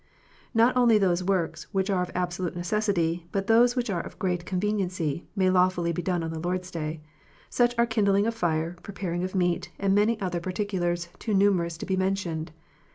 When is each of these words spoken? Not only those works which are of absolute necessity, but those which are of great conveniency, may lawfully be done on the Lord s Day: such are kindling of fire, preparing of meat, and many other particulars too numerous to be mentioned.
Not 0.55 0.75
only 0.75 0.97
those 0.97 1.23
works 1.23 1.67
which 1.73 1.91
are 1.91 2.01
of 2.01 2.09
absolute 2.15 2.55
necessity, 2.55 3.27
but 3.31 3.45
those 3.45 3.75
which 3.75 3.87
are 3.91 4.01
of 4.01 4.17
great 4.17 4.47
conveniency, 4.47 5.27
may 5.35 5.51
lawfully 5.51 5.91
be 5.91 6.01
done 6.01 6.23
on 6.23 6.31
the 6.31 6.39
Lord 6.39 6.61
s 6.61 6.71
Day: 6.71 7.01
such 7.51 7.75
are 7.77 7.85
kindling 7.85 8.25
of 8.25 8.33
fire, 8.33 8.77
preparing 8.81 9.23
of 9.23 9.35
meat, 9.35 9.69
and 9.77 9.93
many 9.93 10.19
other 10.19 10.39
particulars 10.39 11.09
too 11.19 11.35
numerous 11.35 11.77
to 11.77 11.85
be 11.85 11.95
mentioned. 11.95 12.51